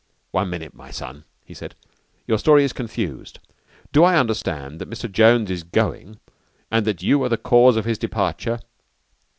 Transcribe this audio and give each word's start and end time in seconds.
"One 0.31 0.49
minute, 0.49 0.73
my 0.73 0.89
son," 0.89 1.25
he 1.45 1.53
said. 1.53 1.75
"Your 2.25 2.39
story 2.39 2.63
is 2.63 2.73
confused. 2.73 3.37
Do 3.91 4.03
I 4.03 4.17
understand 4.17 4.81
that 4.81 4.89
Mr. 4.89 5.07
Jones 5.11 5.51
is 5.51 5.61
going 5.61 6.19
and 6.71 6.87
that 6.87 7.03
you 7.03 7.23
are 7.23 7.29
the 7.29 7.37
cause 7.37 7.75
of 7.77 7.85
his 7.85 7.99
departure?" 7.99 8.57